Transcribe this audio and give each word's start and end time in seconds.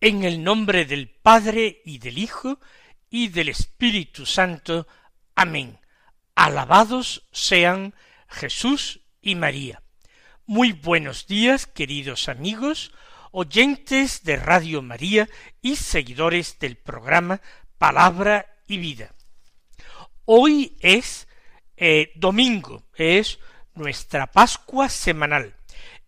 En 0.00 0.24
el 0.24 0.44
nombre 0.44 0.84
del 0.84 1.08
Padre 1.08 1.80
y 1.86 1.96
del 1.98 2.18
Hijo 2.18 2.60
y 3.08 3.28
del 3.28 3.48
Espíritu 3.48 4.26
Santo. 4.26 4.86
Amén. 5.34 5.80
Alabados 6.34 7.26
sean 7.32 7.94
Jesús 8.28 9.00
y 9.22 9.36
María. 9.36 9.82
Muy 10.44 10.72
buenos 10.72 11.26
días, 11.26 11.66
queridos 11.66 12.28
amigos, 12.28 12.92
oyentes 13.32 14.22
de 14.22 14.36
Radio 14.36 14.82
María 14.82 15.30
y 15.62 15.76
seguidores 15.76 16.58
del 16.58 16.76
programa 16.76 17.40
Palabra 17.78 18.54
y 18.66 18.76
Vida. 18.76 19.14
Hoy 20.26 20.76
es 20.80 21.26
eh, 21.78 22.12
domingo, 22.16 22.84
es 22.96 23.38
nuestra 23.74 24.26
Pascua 24.26 24.90
semanal. 24.90 25.56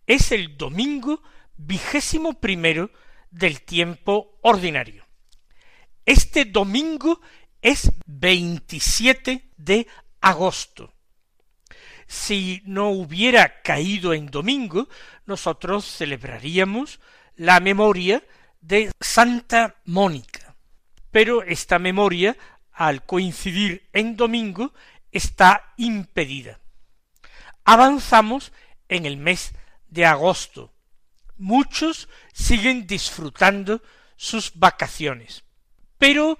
Es 0.05 0.31
el 0.31 0.57
domingo 0.57 1.23
vigésimo 1.57 2.39
primero 2.39 2.91
del 3.31 3.61
tiempo 3.61 4.39
ordinario. 4.41 5.05
Este 6.05 6.45
domingo 6.45 7.21
es 7.61 7.91
27 8.05 9.51
de 9.57 9.87
agosto. 10.21 10.93
Si 12.07 12.63
no 12.65 12.89
hubiera 12.89 13.61
caído 13.61 14.13
en 14.13 14.27
domingo, 14.27 14.87
nosotros 15.25 15.85
celebraríamos 15.85 16.99
la 17.35 17.59
memoria 17.59 18.23
de 18.61 18.91
Santa 18.99 19.75
Mónica. 19.85 20.55
Pero 21.11 21.43
esta 21.43 21.77
memoria, 21.77 22.35
al 22.71 23.05
coincidir 23.05 23.87
en 23.93 24.15
domingo, 24.15 24.73
está 25.11 25.73
impedida. 25.77 26.59
Avanzamos 27.63 28.51
en 28.87 29.05
el 29.05 29.17
mes 29.17 29.53
de 29.87 30.05
agosto, 30.05 30.73
muchos 31.39 32.09
siguen 32.33 32.85
disfrutando 32.85 33.81
sus 34.15 34.51
vacaciones. 34.55 35.43
Pero 35.97 36.37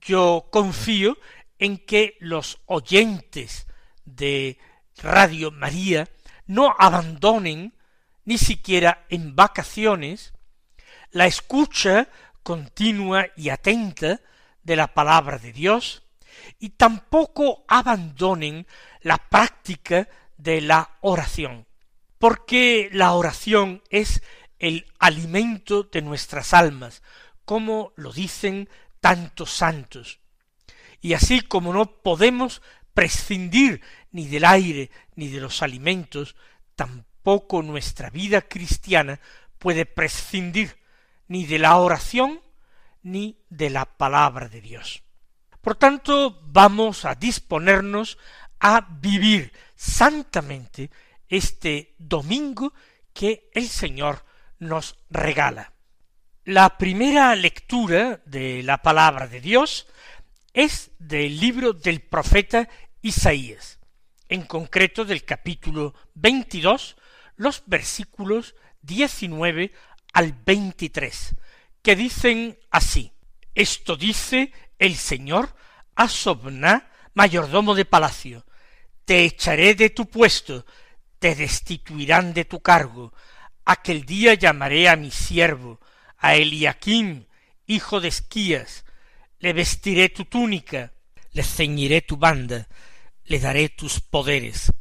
yo 0.00 0.48
confío 0.50 1.18
en 1.58 1.78
que 1.78 2.16
los 2.20 2.60
oyentes 2.66 3.66
de 4.04 4.58
Radio 4.96 5.50
María 5.50 6.08
no 6.46 6.74
abandonen, 6.78 7.74
ni 8.24 8.38
siquiera 8.38 9.06
en 9.08 9.34
vacaciones, 9.34 10.32
la 11.10 11.26
escucha 11.26 12.08
continua 12.42 13.26
y 13.36 13.48
atenta 13.48 14.20
de 14.62 14.76
la 14.76 14.94
palabra 14.94 15.38
de 15.38 15.52
Dios, 15.52 16.02
y 16.58 16.70
tampoco 16.70 17.64
abandonen 17.68 18.66
la 19.00 19.18
práctica 19.18 20.08
de 20.36 20.60
la 20.60 20.96
oración, 21.00 21.66
porque 22.18 22.88
la 22.92 23.12
oración 23.12 23.82
es 23.90 24.22
el 24.62 24.86
alimento 25.00 25.82
de 25.82 26.02
nuestras 26.02 26.54
almas, 26.54 27.02
como 27.44 27.92
lo 27.96 28.12
dicen 28.12 28.68
tantos 29.00 29.50
santos. 29.50 30.20
Y 31.00 31.14
así 31.14 31.40
como 31.40 31.72
no 31.72 32.00
podemos 32.00 32.62
prescindir 32.94 33.82
ni 34.12 34.28
del 34.28 34.44
aire 34.44 34.90
ni 35.16 35.26
de 35.28 35.40
los 35.40 35.62
alimentos, 35.62 36.36
tampoco 36.76 37.62
nuestra 37.62 38.08
vida 38.10 38.40
cristiana 38.42 39.20
puede 39.58 39.84
prescindir 39.84 40.78
ni 41.26 41.44
de 41.44 41.58
la 41.58 41.76
oración 41.76 42.40
ni 43.02 43.38
de 43.50 43.68
la 43.68 43.84
palabra 43.84 44.48
de 44.48 44.60
Dios. 44.60 45.02
Por 45.60 45.74
tanto, 45.74 46.40
vamos 46.44 47.04
a 47.04 47.16
disponernos 47.16 48.16
a 48.60 48.86
vivir 49.00 49.52
santamente 49.74 50.88
este 51.28 51.96
domingo 51.98 52.72
que 53.12 53.50
el 53.54 53.66
Señor 53.68 54.24
nos 54.62 54.96
regala. 55.10 55.72
La 56.44 56.78
primera 56.78 57.34
lectura 57.34 58.20
de 58.24 58.62
la 58.62 58.80
palabra 58.80 59.26
de 59.26 59.40
Dios 59.40 59.86
es 60.54 60.92
del 60.98 61.38
libro 61.38 61.72
del 61.72 62.00
profeta 62.00 62.68
Isaías, 63.00 63.80
en 64.28 64.42
concreto 64.42 65.04
del 65.04 65.24
capítulo 65.24 65.94
22, 66.14 66.96
los 67.36 67.62
versículos 67.66 68.54
19 68.82 69.72
al 70.12 70.32
23, 70.32 71.34
que 71.82 71.96
dicen 71.96 72.58
así, 72.70 73.12
Esto 73.54 73.96
dice 73.96 74.52
el 74.78 74.96
Señor 74.96 75.54
a 75.96 76.08
mayordomo 77.14 77.74
de 77.74 77.84
palacio, 77.84 78.46
te 79.04 79.24
echaré 79.24 79.74
de 79.74 79.90
tu 79.90 80.06
puesto, 80.06 80.64
te 81.18 81.34
destituirán 81.34 82.32
de 82.32 82.44
tu 82.44 82.60
cargo, 82.60 83.12
Aquel 83.64 84.04
día 84.04 84.34
llamaré 84.34 84.88
a 84.88 84.96
mi 84.96 85.10
siervo, 85.10 85.80
a 86.18 86.34
Eliakim, 86.34 87.26
hijo 87.66 88.00
de 88.00 88.08
Esquías, 88.08 88.84
le 89.38 89.52
vestiré 89.52 90.08
tu 90.08 90.24
túnica, 90.24 90.92
le 91.32 91.42
ceñiré 91.42 92.00
tu 92.02 92.16
banda, 92.16 92.68
le 93.24 93.38
daré 93.38 93.68
tus 93.68 94.00
poderes. 94.00 94.72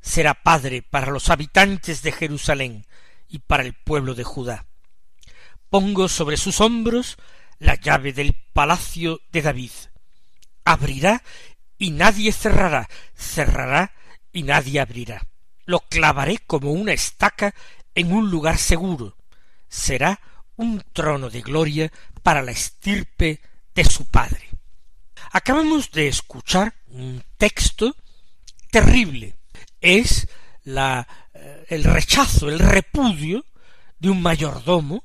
Será 0.00 0.34
padre 0.34 0.82
para 0.82 1.10
los 1.10 1.30
habitantes 1.30 2.02
de 2.02 2.12
Jerusalén 2.12 2.86
y 3.28 3.40
para 3.40 3.62
el 3.62 3.74
pueblo 3.74 4.14
de 4.14 4.24
Judá. 4.24 4.66
Pongo 5.70 6.08
sobre 6.08 6.36
sus 6.36 6.60
hombros 6.60 7.16
la 7.58 7.74
llave 7.74 8.12
del 8.12 8.34
palacio 8.52 9.20
de 9.32 9.42
David. 9.42 9.72
Abrirá 10.64 11.22
y 11.76 11.90
nadie 11.90 12.32
cerrará, 12.32 12.88
cerrará 13.14 13.92
y 14.32 14.42
nadie 14.42 14.80
abrirá. 14.80 15.26
Lo 15.64 15.80
clavaré 15.80 16.38
como 16.38 16.72
una 16.72 16.92
estaca 16.92 17.54
en 17.98 18.12
un 18.12 18.30
lugar 18.30 18.58
seguro, 18.58 19.16
será 19.68 20.20
un 20.54 20.80
trono 20.92 21.30
de 21.30 21.40
gloria 21.40 21.92
para 22.22 22.42
la 22.42 22.52
estirpe 22.52 23.40
de 23.74 23.84
su 23.84 24.06
padre. 24.06 24.48
Acabamos 25.32 25.90
de 25.90 26.06
escuchar 26.06 26.74
un 26.86 27.24
texto 27.36 27.96
terrible. 28.70 29.34
Es 29.80 30.28
la, 30.62 31.08
eh, 31.34 31.66
el 31.70 31.82
rechazo, 31.82 32.48
el 32.48 32.60
repudio 32.60 33.44
de 33.98 34.10
un 34.10 34.22
mayordomo 34.22 35.04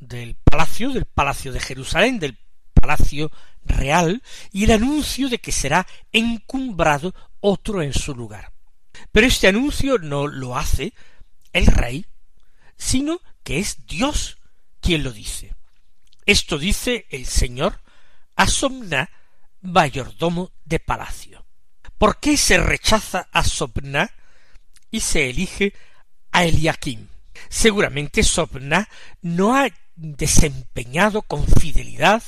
del 0.00 0.34
palacio, 0.34 0.90
del 0.90 1.04
palacio 1.04 1.52
de 1.52 1.60
Jerusalén, 1.60 2.18
del 2.18 2.36
palacio 2.74 3.30
real, 3.64 4.20
y 4.50 4.64
el 4.64 4.72
anuncio 4.72 5.28
de 5.28 5.38
que 5.38 5.52
será 5.52 5.86
encumbrado 6.10 7.14
otro 7.38 7.82
en 7.82 7.92
su 7.92 8.16
lugar. 8.16 8.52
Pero 9.12 9.28
este 9.28 9.46
anuncio 9.46 9.98
no 9.98 10.26
lo 10.26 10.56
hace 10.56 10.92
el 11.52 11.66
rey, 11.66 12.04
sino 12.82 13.20
que 13.44 13.60
es 13.60 13.86
Dios 13.86 14.38
quien 14.80 15.04
lo 15.04 15.12
dice. 15.12 15.54
Esto 16.26 16.58
dice 16.58 17.06
el 17.10 17.26
Señor 17.26 17.80
a 18.36 18.46
mayordomo 19.60 20.50
de 20.64 20.80
palacio. 20.80 21.46
¿Por 21.96 22.18
qué 22.18 22.36
se 22.36 22.58
rechaza 22.58 23.28
a 23.30 23.44
Somna 23.44 24.10
y 24.90 25.00
se 25.00 25.30
elige 25.30 25.72
a 26.32 26.44
Eliakim? 26.44 27.06
Seguramente 27.48 28.24
Somna 28.24 28.88
no 29.20 29.54
ha 29.54 29.68
desempeñado 29.94 31.22
con 31.22 31.46
fidelidad, 31.46 32.22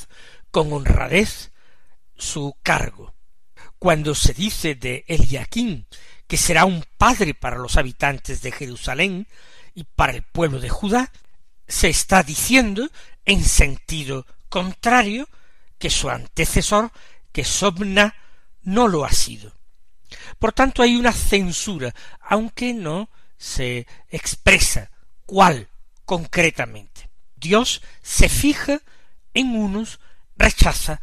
con 0.53 0.73
honradez, 0.73 1.51
su 2.17 2.56
cargo. 2.62 3.15
Cuando 3.81 4.15
se 4.15 4.33
dice 4.33 4.77
de 4.77 5.05
Eliakim 5.09 5.85
que 6.29 6.37
será 6.37 6.65
un 6.65 6.85
padre 6.97 7.35
para 7.35 7.59
los 7.59 7.77
habitantes 7.77 8.41
de 8.41 8.53
Jerusalén, 8.53 9.27
y 9.75 9.85
para 9.85 10.12
el 10.12 10.23
pueblo 10.23 10.61
de 10.61 10.69
Judá, 10.69 11.11
se 11.67 11.88
está 11.88 12.23
diciendo 12.23 12.88
en 13.25 13.44
sentido 13.44 14.26
contrario 14.49 15.29
que 15.79 15.91
su 15.91 16.09
antecesor, 16.09 16.93
que 17.32 17.44
Sobna, 17.44 18.15
no 18.62 18.88
lo 18.88 19.05
ha 19.05 19.12
sido. 19.12 19.53
Por 20.38 20.53
tanto 20.53 20.82
hay 20.82 20.97
una 20.97 21.12
censura, 21.12 21.94
aunque 22.21 22.73
no 22.73 23.11
se 23.37 23.87
expresa 24.09 24.91
cuál 25.26 25.69
concretamente. 26.05 27.11
Dios 27.37 27.82
se 28.03 28.29
fija 28.29 28.81
en 29.35 29.56
unos, 29.56 30.00
rechaza 30.37 31.00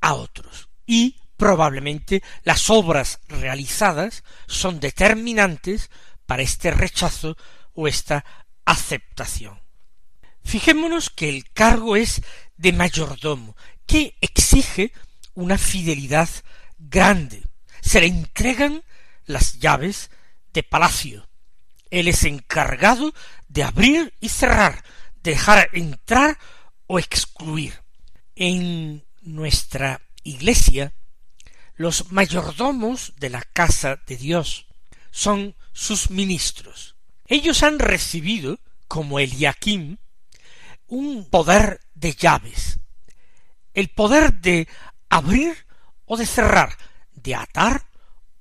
a 0.00 0.14
otros. 0.14 0.68
Y 0.86 1.16
probablemente 1.36 2.22
las 2.44 2.68
obras 2.68 3.20
realizadas 3.28 4.24
son 4.46 4.78
determinantes 4.78 5.90
para 6.26 6.42
este 6.42 6.70
rechazo 6.70 7.36
esta 7.88 8.24
aceptación. 8.64 9.60
Fijémonos 10.42 11.10
que 11.10 11.28
el 11.28 11.50
cargo 11.50 11.96
es 11.96 12.22
de 12.56 12.72
mayordomo, 12.72 13.56
que 13.86 14.16
exige 14.20 14.92
una 15.34 15.58
fidelidad 15.58 16.28
grande. 16.78 17.42
Se 17.80 18.00
le 18.00 18.06
entregan 18.06 18.82
las 19.26 19.58
llaves 19.58 20.10
de 20.52 20.62
palacio. 20.62 21.28
Él 21.90 22.08
es 22.08 22.24
encargado 22.24 23.12
de 23.48 23.64
abrir 23.64 24.14
y 24.20 24.28
cerrar, 24.28 24.84
dejar 25.22 25.68
entrar 25.72 26.38
o 26.86 26.98
excluir. 26.98 27.82
En 28.36 29.04
nuestra 29.22 30.00
iglesia, 30.22 30.94
los 31.76 32.12
mayordomos 32.12 33.14
de 33.16 33.30
la 33.30 33.42
casa 33.42 33.96
de 34.06 34.16
Dios 34.16 34.66
son 35.10 35.56
sus 35.72 36.10
ministros. 36.10 36.96
Ellos 37.30 37.62
han 37.62 37.78
recibido, 37.78 38.58
como 38.88 39.20
Eliakim, 39.20 39.98
un 40.88 41.30
poder 41.30 41.80
de 41.94 42.12
llaves, 42.14 42.80
el 43.72 43.88
poder 43.88 44.34
de 44.40 44.66
abrir 45.08 45.64
o 46.06 46.16
de 46.16 46.26
cerrar, 46.26 46.76
de 47.12 47.36
atar 47.36 47.86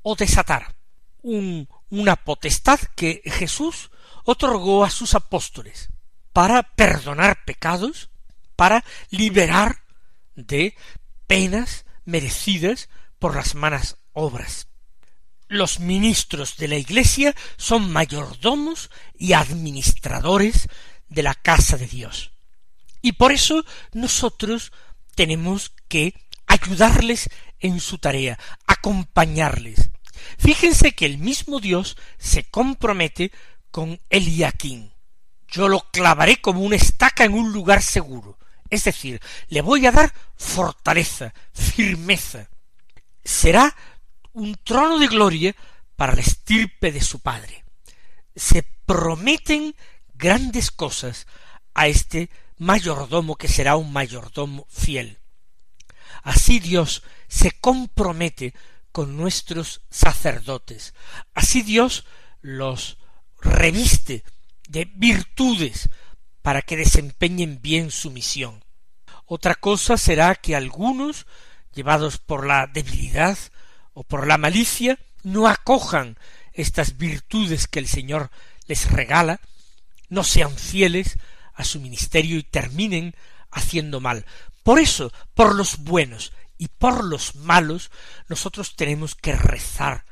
o 0.02 0.16
desatar, 0.16 0.76
un, 1.22 1.70
una 1.90 2.16
potestad 2.16 2.80
que 2.96 3.22
Jesús 3.26 3.92
otorgó 4.26 4.84
a 4.84 4.90
sus 4.90 5.14
apóstoles 5.14 5.90
para 6.34 6.64
perdonar 6.64 7.46
pecados, 7.46 8.10
para 8.56 8.84
liberar 9.12 9.84
de 10.34 10.76
penas 11.28 11.86
merecidas 12.06 12.90
por 13.20 13.36
las 13.36 13.54
malas 13.54 13.98
obras. 14.14 14.69
Los 15.50 15.80
ministros 15.80 16.58
de 16.58 16.68
la 16.68 16.78
Iglesia 16.78 17.36
son 17.58 17.92
mayordomos 17.92 18.92
y 19.18 19.34
administradores 19.34 20.70
de 21.08 21.24
la 21.24 21.34
casa 21.34 21.76
de 21.76 21.88
Dios. 21.88 22.32
Y 23.02 23.14
por 23.14 23.32
eso 23.32 23.66
nosotros 23.92 24.72
tenemos 25.16 25.72
que 25.88 26.14
ayudarles 26.46 27.30
en 27.60 27.80
su 27.80 27.98
tarea, 27.98 28.38
acompañarles. 28.68 29.90
Fíjense 30.38 30.94
que 30.94 31.08
el 31.08 31.18
mismo 31.18 31.60
Dios 31.60 31.98
se 32.20 32.44
compromete 32.44 33.32
con 33.72 34.00
Eliaquín. 34.10 34.94
Yo 35.48 35.68
lo 35.68 35.80
clavaré 35.92 36.42
como 36.42 36.62
una 36.62 36.76
estaca 36.76 37.24
en 37.24 37.34
un 37.34 37.52
lugar 37.52 37.82
seguro. 37.82 38.38
Es 38.70 38.84
decir, 38.84 39.20
le 39.48 39.62
voy 39.62 39.88
a 39.88 39.92
dar 39.92 40.14
fortaleza, 40.36 41.34
firmeza. 41.54 42.50
Será 43.24 43.76
un 44.34 44.56
trono 44.64 45.00
de 45.00 45.08
gloria 45.08 45.56
para 45.96 46.14
la 46.14 46.22
estirpe 46.22 46.92
de 46.92 47.02
su 47.02 47.20
padre. 47.20 47.64
Se 48.36 48.64
prometen 48.86 49.76
grandes 50.14 50.72
cosas 50.72 51.28
a 51.74 51.88
este 51.88 52.30
mayordomo 52.58 53.36
que 53.36 53.48
será 53.48 53.76
un 53.76 53.92
mayordomo 53.92 54.66
fiel. 54.70 55.20
Así 56.24 56.60
Dios 56.60 57.04
se 57.28 57.52
compromete 57.52 58.54
con 58.92 59.18
nuestros 59.18 59.82
sacerdotes. 59.90 60.94
Así 61.34 61.62
Dios 61.62 62.06
los 62.42 62.98
reviste 63.42 64.24
de 64.68 64.86
virtudes 64.86 65.90
para 66.42 66.62
que 66.62 66.78
desempeñen 66.78 67.62
bien 67.62 67.92
su 67.92 68.12
misión. 68.12 68.64
Otra 69.26 69.56
cosa 69.56 69.98
será 69.98 70.36
que 70.36 70.56
algunos, 70.56 71.28
llevados 71.74 72.18
por 72.18 72.46
la 72.46 72.68
debilidad 72.68 73.38
o 73.94 74.04
por 74.04 74.28
la 74.28 74.38
malicia, 74.38 75.00
no 75.24 75.48
acojan 75.48 76.18
estas 76.54 76.98
virtudes 76.98 77.68
que 77.68 77.80
el 77.80 77.88
Señor 77.88 78.32
les 78.68 78.92
regala, 78.92 79.40
no 80.10 80.24
sean 80.24 80.56
fieles 80.56 81.18
a 81.54 81.64
su 81.64 81.80
ministerio 81.80 82.38
y 82.38 82.44
terminen 82.44 83.16
haciendo 83.52 84.00
mal. 84.00 84.26
Por 84.64 84.80
eso, 84.80 85.12
por 85.34 85.56
los 85.56 85.80
buenos 85.80 86.34
y 86.58 86.68
por 86.68 87.04
los 87.04 87.36
malos, 87.36 87.92
nosotros 88.28 88.76
tenemos 88.76 89.16
que 89.16 89.34
rezar 89.34 90.06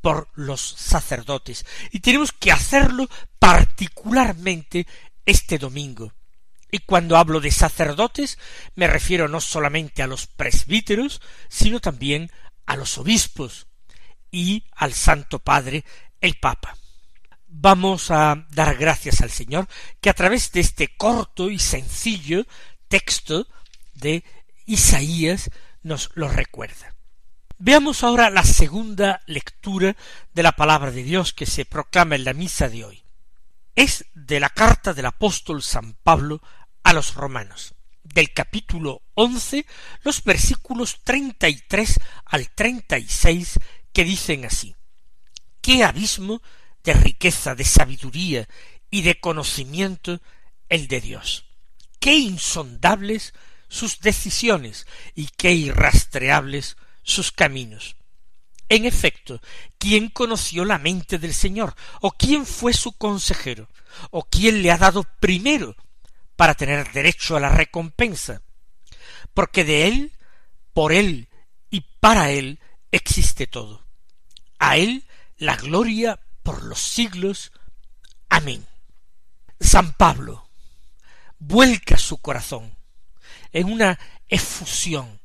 por 0.00 0.28
los 0.34 0.60
sacerdotes 0.60 1.66
y 1.90 2.00
tenemos 2.00 2.32
que 2.32 2.52
hacerlo 2.52 3.08
particularmente 3.38 4.86
este 5.26 5.58
domingo. 5.58 6.12
Y 6.72 6.78
cuando 6.78 7.16
hablo 7.16 7.40
de 7.40 7.50
sacerdotes 7.50 8.38
me 8.76 8.86
refiero 8.86 9.28
no 9.28 9.40
solamente 9.40 10.02
a 10.02 10.06
los 10.06 10.26
presbíteros, 10.26 11.20
sino 11.48 11.80
también 11.80 12.30
a 12.70 12.76
los 12.76 12.98
obispos 12.98 13.66
y 14.30 14.64
al 14.76 14.92
Santo 14.92 15.40
Padre, 15.40 15.84
el 16.20 16.36
Papa 16.38 16.76
vamos 17.50 18.10
a 18.10 18.46
dar 18.50 18.76
gracias 18.76 19.20
al 19.20 19.30
Señor 19.30 19.66
que 20.00 20.08
a 20.08 20.14
través 20.14 20.52
de 20.52 20.60
este 20.60 20.96
corto 20.96 21.50
y 21.50 21.58
sencillo 21.58 22.46
texto 22.88 23.46
de 23.94 24.24
Isaías 24.66 25.50
nos 25.82 26.10
lo 26.14 26.28
recuerda. 26.28 26.94
Veamos 27.58 28.04
ahora 28.04 28.30
la 28.30 28.44
segunda 28.44 29.20
lectura 29.26 29.96
de 30.32 30.42
la 30.42 30.52
palabra 30.52 30.90
de 30.92 31.02
Dios 31.02 31.34
que 31.34 31.46
se 31.46 31.64
proclama 31.64 32.14
en 32.14 32.24
la 32.24 32.34
misa 32.34 32.68
de 32.68 32.84
hoy. 32.84 33.02
Es 33.74 34.06
de 34.14 34.40
la 34.40 34.48
carta 34.48 34.94
del 34.94 35.06
apóstol 35.06 35.62
San 35.62 35.94
Pablo 35.94 36.40
a 36.82 36.92
los 36.92 37.14
romanos, 37.14 37.74
del 38.12 38.32
capítulo 38.32 39.02
once, 39.14 39.66
los 40.02 40.22
versículos 40.24 41.00
treinta 41.02 41.48
y 41.48 41.56
tres 41.68 41.98
al 42.24 42.50
treinta 42.50 42.98
y 42.98 43.06
seis, 43.06 43.58
que 43.92 44.04
dicen 44.04 44.44
así 44.44 44.74
¿Qué 45.60 45.84
abismo 45.84 46.40
de 46.84 46.94
riqueza, 46.94 47.54
de 47.54 47.64
sabiduría 47.64 48.48
y 48.90 49.02
de 49.02 49.20
conocimiento 49.20 50.20
el 50.68 50.88
de 50.88 51.00
Dios. 51.00 51.44
Qué 51.98 52.14
insondables 52.14 53.34
sus 53.68 54.00
decisiones 54.00 54.86
y 55.14 55.28
qué 55.36 55.52
irrastreables 55.52 56.76
sus 57.02 57.30
caminos. 57.30 57.96
En 58.68 58.86
efecto, 58.86 59.40
¿quién 59.78 60.08
conoció 60.08 60.64
la 60.64 60.78
mente 60.78 61.18
del 61.18 61.34
Señor? 61.34 61.74
¿O 62.00 62.12
quién 62.12 62.46
fue 62.46 62.72
su 62.72 62.92
consejero? 62.92 63.68
¿O 64.10 64.24
quién 64.24 64.62
le 64.62 64.70
ha 64.70 64.78
dado 64.78 65.04
primero 65.20 65.76
para 66.40 66.54
tener 66.54 66.90
derecho 66.92 67.36
a 67.36 67.40
la 67.40 67.50
recompensa? 67.50 68.40
Porque 69.34 69.62
de 69.62 69.88
Él, 69.88 70.12
por 70.72 70.90
Él 70.90 71.28
y 71.68 71.82
para 72.00 72.30
Él 72.30 72.60
existe 72.90 73.46
todo. 73.46 73.84
A 74.58 74.78
Él 74.78 75.04
la 75.36 75.56
gloria 75.56 76.18
por 76.42 76.62
los 76.64 76.80
siglos. 76.80 77.52
Amén. 78.30 78.66
San 79.60 79.92
Pablo 79.92 80.48
vuelca 81.38 81.98
su 81.98 82.16
corazón 82.16 82.74
en 83.52 83.70
una 83.70 83.98
efusión 84.26 85.20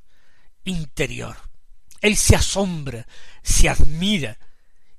interior. 0.66 1.38
Él 2.02 2.18
se 2.18 2.36
asombra, 2.36 3.08
se 3.42 3.70
admira, 3.70 4.38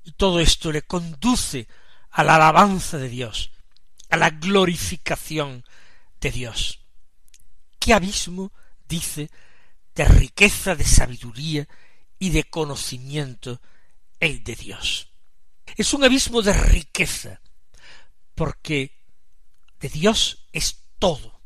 y 0.03 0.13
todo 0.13 0.39
esto 0.39 0.71
le 0.71 0.81
conduce 0.81 1.67
a 2.09 2.23
la 2.23 2.37
alabanza 2.37 2.97
de 2.97 3.09
Dios, 3.09 3.51
a 4.09 4.17
la 4.17 4.31
glorificación 4.31 5.63
de 6.21 6.31
Dios. 6.31 6.79
¿Qué 7.79 7.93
abismo, 7.93 8.51
dice, 8.87 9.29
de 9.95 10.05
riqueza, 10.05 10.75
de 10.75 10.83
sabiduría 10.83 11.67
y 12.19 12.29
de 12.29 12.43
conocimiento 12.45 13.61
el 14.19 14.43
de 14.43 14.55
Dios? 14.55 15.09
Es 15.75 15.93
un 15.93 16.03
abismo 16.03 16.41
de 16.41 16.53
riqueza, 16.53 17.41
porque 18.35 18.97
de 19.79 19.89
Dios 19.89 20.47
es 20.53 20.83
todo, 20.99 21.41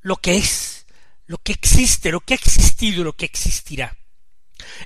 lo 0.00 0.16
que 0.16 0.36
es, 0.36 0.86
lo 1.26 1.38
que 1.38 1.52
existe, 1.52 2.10
lo 2.10 2.20
que 2.20 2.34
ha 2.34 2.36
existido, 2.36 3.04
lo 3.04 3.14
que 3.14 3.26
existirá. 3.26 3.96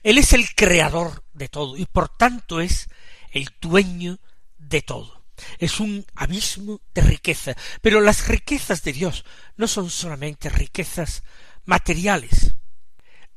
Él 0.03 0.19
es 0.19 0.33
el 0.33 0.55
creador 0.55 1.25
de 1.33 1.49
todo 1.49 1.77
y 1.77 1.87
por 1.87 2.09
tanto 2.09 2.61
es 2.61 2.89
el 3.31 3.49
dueño 3.61 4.19
de 4.59 4.83
todo. 4.83 5.22
Es 5.59 5.81
un 5.81 6.05
abismo 6.15 6.81
de 6.95 7.03
riqueza, 7.03 7.55
pero 7.81 8.01
las 8.01 8.29
riquezas 8.29 8.83
de 8.83 8.93
Dios 8.93 9.25
no 9.57 9.67
son 9.67 9.91
solamente 9.91 10.49
riquezas 10.49 11.23
materiales, 11.65 12.55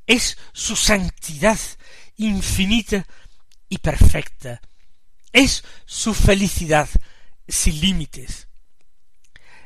es 0.08 0.38
su 0.54 0.76
santidad 0.76 1.60
infinita 2.18 3.06
y 3.70 3.78
perfecta, 3.80 4.62
es 5.32 5.64
su 5.86 6.14
felicidad 6.14 6.90
sin 7.48 7.80
límites. 7.80 8.48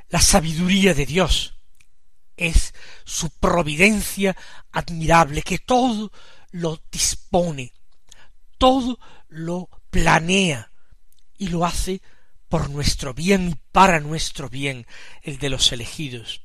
La 0.09 0.21
sabiduría 0.21 0.93
de 0.93 1.05
Dios 1.05 1.55
es 2.35 2.73
su 3.03 3.29
providencia 3.29 4.35
admirable 4.71 5.41
que 5.41 5.59
todo 5.59 6.11
lo 6.51 6.81
dispone, 6.91 7.73
todo 8.57 8.97
lo 9.27 9.69
planea 9.89 10.71
y 11.37 11.47
lo 11.47 11.65
hace 11.65 12.01
por 12.49 12.69
nuestro 12.69 13.13
bien 13.13 13.49
y 13.49 13.55
para 13.71 13.99
nuestro 13.99 14.49
bien 14.49 14.85
el 15.21 15.37
de 15.37 15.49
los 15.49 15.71
elegidos. 15.71 16.41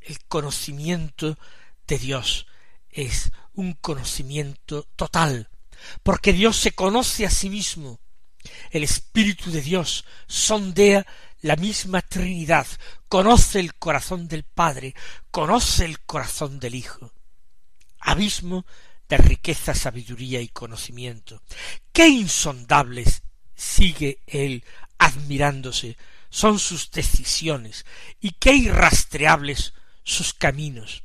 El 0.00 0.24
conocimiento 0.26 1.38
de 1.86 1.98
Dios 1.98 2.46
es 2.90 3.32
un 3.54 3.72
conocimiento 3.72 4.84
total, 4.94 5.48
porque 6.02 6.32
Dios 6.32 6.56
se 6.56 6.72
conoce 6.72 7.26
a 7.26 7.30
sí 7.30 7.50
mismo. 7.50 7.98
El 8.70 8.84
Espíritu 8.84 9.50
de 9.50 9.62
Dios 9.62 10.04
sondea 10.26 11.06
la 11.40 11.56
misma 11.56 12.02
Trinidad, 12.02 12.66
conoce 13.08 13.60
el 13.60 13.74
corazón 13.74 14.28
del 14.28 14.44
Padre, 14.44 14.94
conoce 15.30 15.84
el 15.84 16.00
corazón 16.00 16.60
del 16.60 16.74
Hijo. 16.74 17.12
Abismo 18.00 18.66
de 19.08 19.16
riqueza, 19.18 19.74
sabiduría 19.74 20.40
y 20.40 20.48
conocimiento. 20.48 21.42
Qué 21.92 22.08
insondables 22.08 23.22
sigue 23.54 24.20
él 24.26 24.64
admirándose 24.98 25.96
son 26.30 26.58
sus 26.58 26.90
decisiones 26.90 27.86
y 28.20 28.32
qué 28.32 28.54
irrastreables 28.54 29.74
sus 30.02 30.34
caminos. 30.34 31.02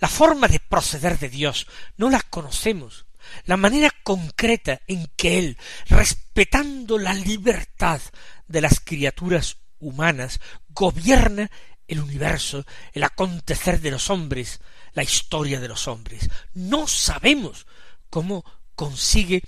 La 0.00 0.08
forma 0.08 0.48
de 0.48 0.60
proceder 0.60 1.18
de 1.18 1.28
Dios 1.28 1.66
no 1.96 2.10
la 2.10 2.20
conocemos, 2.20 3.06
la 3.44 3.56
manera 3.56 3.90
concreta 4.02 4.80
en 4.86 5.06
que 5.16 5.38
Él, 5.38 5.58
respetando 5.86 6.98
la 6.98 7.14
libertad 7.14 8.00
de 8.46 8.60
las 8.60 8.80
criaturas 8.80 9.58
humanas, 9.78 10.40
gobierna 10.70 11.50
el 11.86 12.00
universo, 12.00 12.64
el 12.92 13.02
acontecer 13.02 13.80
de 13.80 13.90
los 13.90 14.10
hombres, 14.10 14.60
la 14.92 15.02
historia 15.02 15.60
de 15.60 15.68
los 15.68 15.88
hombres. 15.88 16.28
No 16.54 16.86
sabemos 16.86 17.66
cómo 18.10 18.44
consigue 18.74 19.42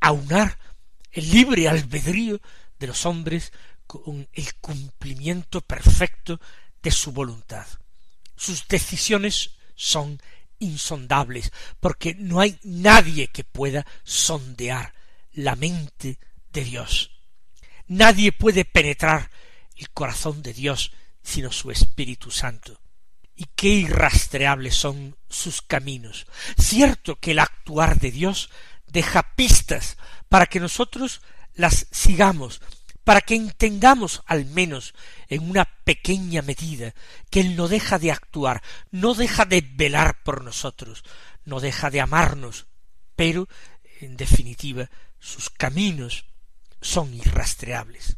aunar 0.00 0.58
el 1.12 1.30
libre 1.30 1.68
albedrío 1.68 2.40
de 2.78 2.86
los 2.86 3.06
hombres 3.06 3.52
con 3.86 4.28
el 4.32 4.54
cumplimiento 4.56 5.60
perfecto 5.60 6.40
de 6.82 6.90
su 6.90 7.12
voluntad. 7.12 7.66
Sus 8.36 8.66
decisiones 8.68 9.50
son 9.74 10.20
insondables, 10.58 11.52
porque 11.80 12.14
no 12.14 12.40
hay 12.40 12.58
nadie 12.62 13.28
que 13.28 13.44
pueda 13.44 13.86
sondear 14.04 14.94
la 15.32 15.54
mente 15.54 16.18
de 16.52 16.64
Dios. 16.64 17.10
Nadie 17.88 18.32
puede 18.32 18.64
penetrar 18.64 19.30
el 19.76 19.90
corazón 19.90 20.42
de 20.42 20.52
Dios 20.52 20.92
sino 21.22 21.50
su 21.50 21.70
Espíritu 21.70 22.30
Santo. 22.30 22.80
Y 23.34 23.46
qué 23.56 23.68
irrastreables 23.68 24.76
son 24.76 25.16
sus 25.28 25.60
caminos. 25.60 26.26
Cierto 26.56 27.16
que 27.16 27.32
el 27.32 27.40
actuar 27.40 27.98
de 27.98 28.12
Dios 28.12 28.48
deja 28.86 29.34
pistas 29.34 29.98
para 30.28 30.46
que 30.46 30.60
nosotros 30.60 31.20
las 31.56 31.86
sigamos 31.90 32.60
para 33.04 33.20
que 33.20 33.34
entendamos 33.34 34.22
al 34.26 34.46
menos 34.46 34.94
en 35.28 35.48
una 35.48 35.64
pequeña 35.64 36.42
medida 36.42 36.94
que 37.30 37.40
Él 37.40 37.56
no 37.56 37.68
deja 37.68 37.98
de 37.98 38.10
actuar, 38.10 38.62
no 38.90 39.14
deja 39.14 39.44
de 39.44 39.60
velar 39.60 40.22
por 40.24 40.42
nosotros, 40.42 41.04
no 41.44 41.60
deja 41.60 41.90
de 41.90 42.00
amarnos, 42.00 42.66
pero, 43.14 43.48
en 44.00 44.16
definitiva, 44.16 44.90
sus 45.20 45.50
caminos 45.50 46.26
son 46.80 47.14
irrastreables. 47.14 48.16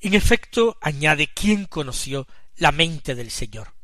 En 0.00 0.14
efecto, 0.14 0.78
añade, 0.80 1.28
¿quién 1.28 1.66
conoció 1.66 2.26
la 2.56 2.72
mente 2.72 3.14
del 3.14 3.30
Señor? 3.30 3.74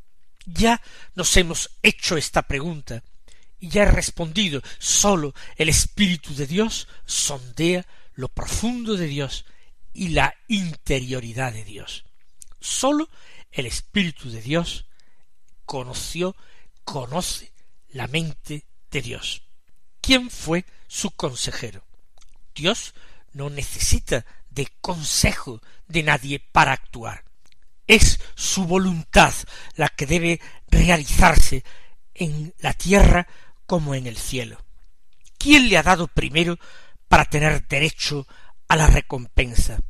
Ya 0.45 0.81
nos 1.13 1.35
hemos 1.37 1.77
hecho 1.83 2.17
esta 2.17 2.41
pregunta 2.41 3.03
y 3.59 3.69
ya 3.69 3.83
he 3.83 3.91
respondido, 3.91 4.61
sólo 4.79 5.35
el 5.55 5.69
Espíritu 5.69 6.33
de 6.33 6.47
Dios 6.47 6.87
sondea 7.05 7.85
lo 8.21 8.29
profundo 8.29 8.97
de 8.97 9.07
Dios 9.07 9.45
y 9.93 10.09
la 10.09 10.35
interioridad 10.47 11.51
de 11.51 11.63
Dios. 11.63 12.05
Sólo 12.59 13.09
el 13.51 13.65
Espíritu 13.65 14.29
de 14.29 14.41
Dios 14.41 14.85
conoció, 15.65 16.35
conoce 16.83 17.51
la 17.89 18.05
mente 18.05 18.67
de 18.91 19.01
Dios. 19.01 19.41
¿Quién 20.01 20.29
fue 20.29 20.65
su 20.87 21.09
consejero? 21.09 21.83
Dios 22.53 22.93
no 23.33 23.49
necesita 23.49 24.23
de 24.51 24.67
consejo 24.81 25.59
de 25.87 26.03
nadie 26.03 26.39
para 26.39 26.73
actuar. 26.73 27.23
Es 27.87 28.19
su 28.35 28.65
voluntad 28.65 29.33
la 29.75 29.89
que 29.89 30.05
debe 30.05 30.39
realizarse 30.67 31.63
en 32.13 32.53
la 32.59 32.73
tierra 32.73 33.27
como 33.65 33.95
en 33.95 34.05
el 34.05 34.17
cielo. 34.17 34.63
¿Quién 35.39 35.69
le 35.69 35.77
ha 35.77 35.83
dado 35.83 36.07
primero 36.07 36.59
para 37.11 37.25
tener 37.25 37.67
derecho 37.67 38.25
a 38.69 38.77
la 38.77 38.87
recompensa. 38.87 39.81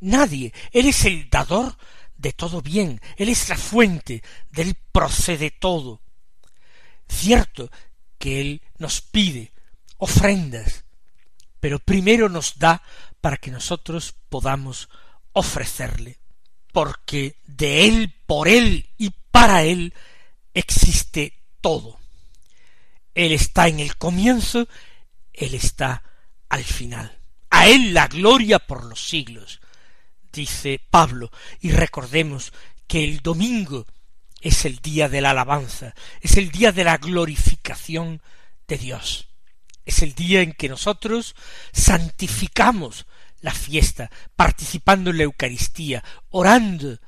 Nadie. 0.00 0.50
Él 0.72 0.86
es 0.86 1.04
el 1.04 1.28
dador 1.28 1.76
de 2.16 2.32
todo 2.32 2.62
bien. 2.62 3.02
Él 3.18 3.28
es 3.28 3.50
la 3.50 3.56
fuente. 3.58 4.22
De 4.48 4.62
él 4.62 4.74
procede 4.90 5.50
todo. 5.50 6.00
Cierto 7.06 7.70
que 8.18 8.40
Él 8.40 8.62
nos 8.78 9.02
pide 9.02 9.52
ofrendas, 9.98 10.86
pero 11.60 11.80
primero 11.80 12.30
nos 12.30 12.58
da 12.58 12.82
para 13.20 13.36
que 13.36 13.50
nosotros 13.50 14.14
podamos 14.30 14.88
ofrecerle, 15.34 16.18
porque 16.72 17.36
de 17.44 17.84
Él, 17.84 18.14
por 18.26 18.48
Él 18.48 18.88
y 18.96 19.10
para 19.30 19.64
Él 19.64 19.92
existe 20.54 21.42
todo. 21.60 21.98
Él 23.14 23.32
está 23.32 23.68
en 23.68 23.80
el 23.80 23.98
comienzo, 23.98 24.66
Él 25.34 25.54
está 25.54 26.02
al 26.48 26.64
final. 26.64 27.18
A 27.50 27.68
Él 27.68 27.94
la 27.94 28.08
gloria 28.08 28.58
por 28.58 28.84
los 28.84 29.06
siglos, 29.06 29.60
dice 30.32 30.80
Pablo, 30.90 31.30
y 31.60 31.70
recordemos 31.70 32.52
que 32.86 33.04
el 33.04 33.20
domingo 33.20 33.86
es 34.40 34.64
el 34.64 34.78
día 34.78 35.08
de 35.08 35.20
la 35.20 35.30
alabanza, 35.30 35.94
es 36.20 36.36
el 36.36 36.50
día 36.50 36.72
de 36.72 36.84
la 36.84 36.98
glorificación 36.98 38.20
de 38.66 38.78
Dios, 38.78 39.28
es 39.84 40.02
el 40.02 40.14
día 40.14 40.40
en 40.42 40.52
que 40.52 40.68
nosotros 40.68 41.34
santificamos 41.72 43.06
la 43.40 43.52
fiesta, 43.52 44.10
participando 44.36 45.10
en 45.10 45.18
la 45.18 45.24
Eucaristía, 45.24 46.02
orando 46.30 46.98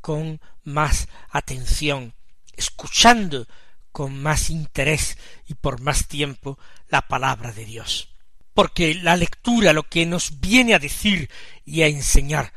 con 0.00 0.40
más 0.62 1.08
atención, 1.30 2.14
escuchando 2.52 3.46
con 3.92 4.20
más 4.20 4.50
interés 4.50 5.16
y 5.46 5.54
por 5.54 5.80
más 5.80 6.06
tiempo 6.06 6.58
la 6.88 7.08
palabra 7.08 7.52
de 7.52 7.64
Dios 7.64 8.15
porque 8.56 8.94
la 8.94 9.18
lectura 9.18 9.74
lo 9.74 9.82
que 9.82 10.06
nos 10.06 10.40
viene 10.40 10.72
a 10.72 10.78
decir 10.78 11.28
y 11.66 11.82
a 11.82 11.88
enseñar 11.88 12.54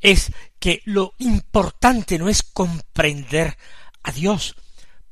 es 0.00 0.30
que 0.60 0.80
lo 0.84 1.14
importante 1.18 2.20
no 2.20 2.28
es 2.28 2.44
comprender 2.44 3.58
a 4.04 4.12
Dios, 4.12 4.54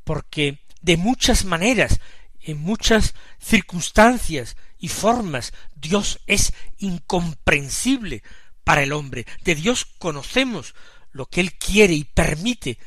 porque 0.05 0.61
de 0.81 0.97
muchas 0.97 1.45
maneras, 1.45 1.99
en 2.39 2.61
muchas 2.61 3.17
circunstancias 3.41 4.57
y 4.79 4.87
formas, 4.87 5.53
Dios 5.75 6.21
es 6.29 6.53
incomprensible 6.79 8.23
para 8.63 8.85
el 8.85 8.93
hombre. 8.93 9.27
De 9.43 9.57
Dios 9.57 9.87
conocemos 9.99 10.77
lo 11.11 11.27
que 11.27 11.41
Él 11.41 11.55
quiere 11.55 11.95
y 11.95 12.05
permite 12.05 12.79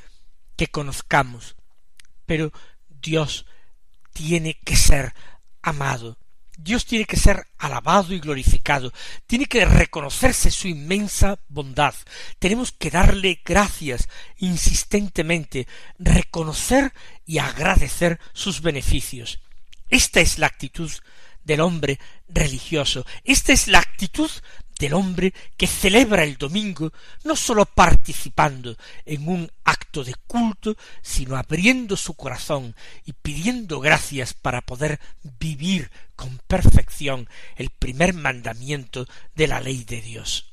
que 0.55 0.67
conozcamos, 0.67 1.57
pero 2.25 2.53
Dios 2.87 3.45
tiene 4.13 4.57
que 4.63 4.77
ser 4.77 5.13
amado 5.61 6.20
Dios 6.63 6.85
tiene 6.85 7.05
que 7.05 7.17
ser 7.17 7.47
alabado 7.57 8.13
y 8.13 8.19
glorificado, 8.19 8.93
tiene 9.25 9.47
que 9.47 9.65
reconocerse 9.65 10.51
su 10.51 10.67
inmensa 10.67 11.39
bondad, 11.47 11.95
tenemos 12.37 12.71
que 12.71 12.91
darle 12.91 13.41
gracias 13.43 14.07
insistentemente, 14.37 15.67
reconocer 15.97 16.93
y 17.25 17.39
agradecer 17.39 18.19
sus 18.33 18.61
beneficios. 18.61 19.39
Esta 19.89 20.21
es 20.21 20.37
la 20.37 20.47
actitud 20.47 20.91
del 21.43 21.61
hombre 21.61 21.99
religioso, 22.27 23.05
esta 23.23 23.53
es 23.53 23.67
la 23.67 23.79
actitud 23.79 24.29
del 24.81 24.95
hombre 24.95 25.31
que 25.57 25.67
celebra 25.67 26.23
el 26.23 26.37
domingo 26.37 26.91
no 27.23 27.35
sólo 27.35 27.65
participando 27.65 28.75
en 29.05 29.29
un 29.29 29.51
acto 29.63 30.03
de 30.03 30.15
culto, 30.25 30.75
sino 31.03 31.37
abriendo 31.37 31.95
su 31.95 32.15
corazón 32.15 32.75
y 33.05 33.13
pidiendo 33.13 33.79
gracias 33.79 34.33
para 34.33 34.61
poder 34.61 34.99
vivir 35.39 35.91
con 36.15 36.39
perfección 36.47 37.29
el 37.57 37.69
primer 37.69 38.15
mandamiento 38.15 39.05
de 39.35 39.47
la 39.47 39.61
ley 39.61 39.83
de 39.83 40.01
Dios. 40.01 40.47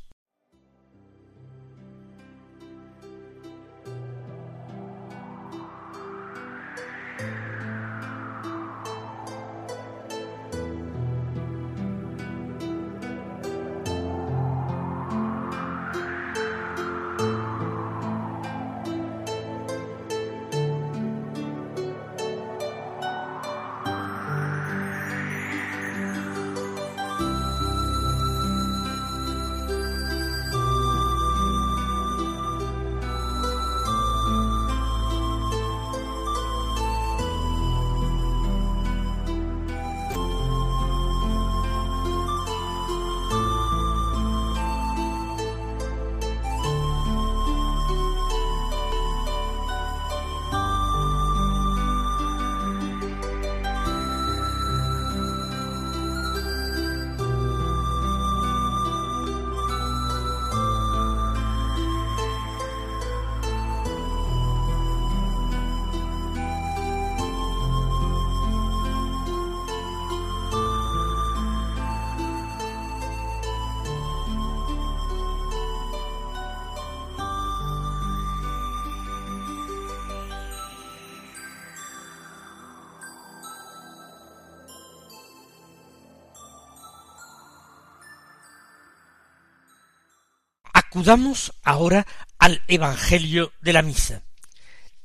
Acudamos 90.99 91.53
ahora 91.63 92.05
al 92.41 92.61
Evangelio 92.67 93.53
de 93.61 93.73
la 93.73 93.83
Misa. 93.83 94.25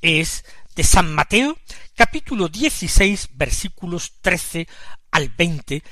Es 0.01 0.43
de 0.75 0.83
San 0.83 1.13
Mateo, 1.13 1.55
capítulo 1.93 2.49
16, 2.49 3.29
versículos 3.33 4.13
13 4.21 4.67
al 5.11 5.29
20, 5.29 5.83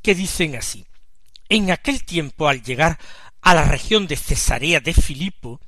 que 0.00 0.14
dicen 0.14 0.54
así. 0.54 0.86
En 1.48 1.72
aquel 1.72 2.04
tiempo, 2.04 2.46
al 2.46 2.62
llegar 2.62 3.00
a 3.42 3.52
la 3.52 3.64
región 3.64 4.06
de 4.06 4.14
Cesarea 4.14 4.78
de 4.78 4.94
Filipo, 4.94 5.60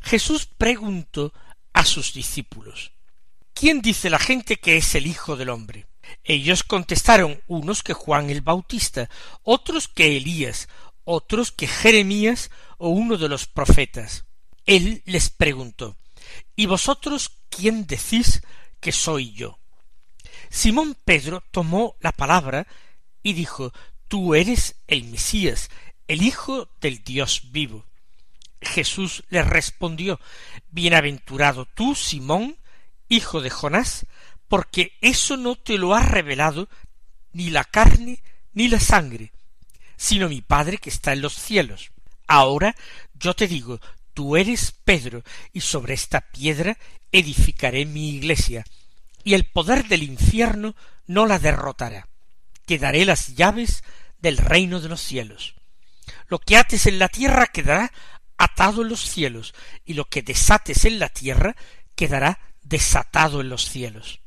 Jesús 0.00 0.46
preguntó 0.46 1.34
a 1.74 1.84
sus 1.84 2.14
discípulos, 2.14 2.92
¿Quién 3.52 3.82
dice 3.82 4.08
la 4.08 4.18
gente 4.18 4.56
que 4.56 4.78
es 4.78 4.94
el 4.94 5.06
Hijo 5.06 5.36
del 5.36 5.50
hombre? 5.50 5.84
Ellos 6.22 6.62
contestaron 6.62 7.42
unos 7.46 7.82
que 7.82 7.92
Juan 7.92 8.30
el 8.30 8.40
Bautista, 8.40 9.10
otros 9.42 9.88
que 9.88 10.16
Elías, 10.16 10.68
otros 11.04 11.52
que 11.52 11.66
Jeremías 11.66 12.50
o 12.78 12.88
uno 12.88 13.16
de 13.16 13.28
los 13.28 13.46
profetas. 13.46 14.24
Él 14.66 15.02
les 15.04 15.30
preguntó, 15.30 15.96
¿Y 16.56 16.66
vosotros 16.66 17.32
quién 17.48 17.86
decís 17.86 18.42
que 18.80 18.92
soy 18.92 19.32
yo? 19.32 19.58
Simón 20.50 20.96
Pedro 21.04 21.42
tomó 21.50 21.96
la 22.00 22.12
palabra 22.12 22.66
y 23.22 23.32
dijo, 23.32 23.72
Tú 24.08 24.34
eres 24.34 24.76
el 24.86 25.04
Mesías, 25.04 25.70
el 26.08 26.22
Hijo 26.22 26.68
del 26.80 27.02
Dios 27.02 27.50
vivo. 27.50 27.86
Jesús 28.60 29.24
le 29.28 29.42
respondió, 29.42 30.20
Bienaventurado 30.70 31.66
tú, 31.66 31.94
Simón, 31.94 32.56
hijo 33.08 33.40
de 33.40 33.50
Jonás, 33.50 34.06
porque 34.48 34.96
eso 35.00 35.36
no 35.36 35.56
te 35.56 35.78
lo 35.78 35.94
ha 35.94 36.02
revelado 36.02 36.68
ni 37.32 37.50
la 37.50 37.64
carne 37.64 38.22
ni 38.52 38.68
la 38.68 38.80
sangre, 38.80 39.32
sino 39.96 40.28
mi 40.28 40.42
Padre 40.42 40.78
que 40.78 40.90
está 40.90 41.12
en 41.12 41.22
los 41.22 41.34
cielos. 41.34 41.90
Ahora 42.26 42.74
yo 43.14 43.34
te 43.34 43.46
digo, 43.46 43.80
tú 44.12 44.36
eres 44.36 44.72
Pedro, 44.84 45.22
y 45.52 45.60
sobre 45.60 45.94
esta 45.94 46.20
piedra 46.20 46.78
edificaré 47.12 47.84
mi 47.84 48.10
iglesia, 48.10 48.64
y 49.22 49.34
el 49.34 49.44
poder 49.44 49.88
del 49.88 50.02
infierno 50.02 50.74
no 51.06 51.26
la 51.26 51.38
derrotará. 51.38 52.08
Te 52.66 52.78
daré 52.78 53.04
las 53.04 53.34
llaves 53.34 53.84
del 54.18 54.38
reino 54.38 54.80
de 54.80 54.88
los 54.88 55.00
cielos. 55.00 55.54
Lo 56.28 56.38
que 56.38 56.56
ates 56.56 56.86
en 56.86 56.98
la 56.98 57.08
tierra 57.08 57.46
quedará 57.46 57.92
atado 58.36 58.82
en 58.82 58.88
los 58.88 59.00
cielos, 59.00 59.54
y 59.84 59.94
lo 59.94 60.06
que 60.06 60.22
desates 60.22 60.84
en 60.84 60.98
la 60.98 61.08
tierra 61.08 61.56
quedará 61.94 62.38
desatado 62.62 63.40
en 63.40 63.48
los 63.48 63.68
cielos. 63.68 64.20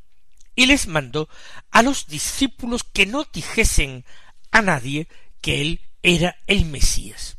Y 0.56 0.65
les 0.65 0.88
mandó 0.88 1.30
a 1.72 1.82
los 1.82 2.08
discípulos 2.08 2.84
que 2.84 3.06
no 3.06 3.26
dijesen 3.32 4.06
a 4.52 4.62
nadie 4.62 5.08
que 5.41 5.62
él 5.62 5.82
era 6.02 6.38
el 6.47 6.65
Mesías. 6.65 7.38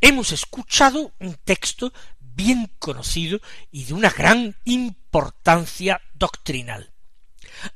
Hemos 0.00 0.32
escuchado 0.32 1.12
un 1.18 1.34
texto 1.44 1.92
bien 2.20 2.70
conocido 2.78 3.40
y 3.70 3.84
de 3.84 3.94
una 3.94 4.10
gran 4.10 4.56
importancia 4.64 6.00
doctrinal. 6.14 6.92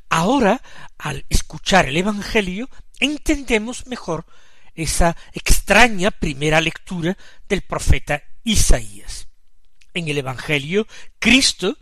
Ahora, 0.09 0.61
al 0.98 1.24
escuchar 1.28 1.87
el 1.87 1.96
Evangelio, 1.96 2.68
entendemos 2.98 3.87
mejor 3.87 4.26
esa 4.74 5.16
extraña 5.33 6.11
primera 6.11 6.61
lectura 6.61 7.16
del 7.48 7.62
profeta 7.62 8.22
Isaías. 8.44 9.28
En 9.94 10.09
el 10.09 10.18
Evangelio, 10.18 10.87
Cristo 11.18 11.76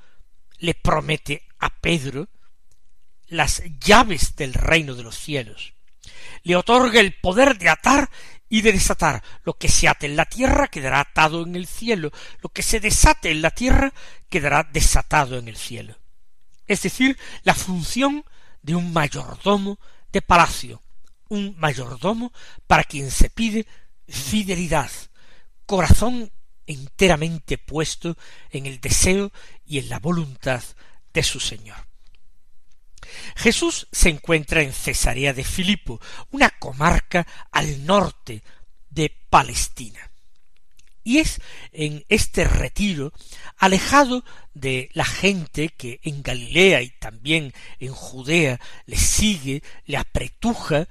le 0.59 0.75
promete 0.75 1.47
a 1.59 1.71
Pedro 1.81 2.29
las 3.29 3.63
llaves 3.81 4.37
del 4.37 4.55
reino 4.55 4.95
de 4.95 5.03
los 5.03 5.19
cielos. 5.19 5.75
Le 6.47 6.55
otorga 6.55 7.01
el 7.01 7.13
poder 7.13 7.59
de 7.59 7.69
atar 7.69 8.09
y 8.49 8.63
de 8.63 8.71
desatar. 8.71 9.21
Lo 9.43 9.55
que 9.55 9.69
se 9.69 9.89
ate 9.89 10.07
en 10.07 10.15
la 10.15 10.27
tierra 10.27 10.69
quedará 10.69 11.01
atado 11.01 11.43
en 11.43 11.57
el 11.57 11.67
cielo. 11.67 12.13
Lo 12.41 12.51
que 12.51 12.63
se 12.63 12.79
desate 12.79 13.33
en 13.33 13.43
la 13.43 13.51
tierra 13.51 13.93
quedará 14.29 14.63
desatado 14.63 15.39
en 15.39 15.49
el 15.49 15.57
cielo. 15.57 15.99
Es 16.69 16.83
decir, 16.83 17.19
la 17.43 17.53
función 17.53 18.25
de 18.63 18.77
un 18.77 18.93
mayordomo 18.93 19.81
de 20.13 20.23
palacio, 20.23 20.81
un 21.31 21.57
mayordomo 21.59 22.33
para 22.69 22.85
quien 22.85 23.11
se 23.11 23.29
pide 23.29 23.67
fidelidad, 24.07 24.93
corazón 25.67 26.31
enteramente 26.65 27.59
puesto 27.59 28.17
en 28.51 28.67
el 28.67 28.81
deseo 28.81 29.33
y 29.65 29.81
en 29.81 29.89
la 29.89 29.99
voluntad 29.99 30.63
de 31.13 31.25
su 31.25 31.41
Señor. 31.41 31.86
Jesús 33.37 33.89
se 33.93 34.09
encuentra 34.09 34.63
en 34.63 34.73
Cesarea 34.73 35.33
de 35.33 35.45
Filipo, 35.45 36.01
una 36.31 36.51
comarca 36.51 37.27
al 37.51 37.85
norte 37.85 38.43
de 38.91 39.13
Palestina. 39.31 40.11
Y 41.05 41.19
es 41.19 41.41
en 41.73 42.05
este 42.09 42.45
retiro, 42.45 43.13
alejado 43.57 44.25
de 44.55 44.91
la 44.93 45.05
gente 45.05 45.69
que 45.69 46.01
en 46.03 46.23
Galilea 46.23 46.83
y 46.83 46.91
también 46.91 47.53
en 47.79 47.93
Judea 47.93 48.61
le 48.87 48.97
sigue, 48.97 49.63
le 49.85 49.99
apretuja, 49.99 50.89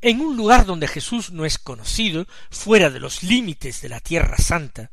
en 0.00 0.20
un 0.20 0.36
lugar 0.36 0.66
donde 0.66 0.88
Jesús 0.88 1.30
no 1.30 1.44
es 1.44 1.58
conocido, 1.58 2.26
fuera 2.50 2.90
de 2.90 3.00
los 3.00 3.22
límites 3.22 3.80
de 3.82 3.88
la 3.88 4.00
tierra 4.00 4.38
santa, 4.38 4.90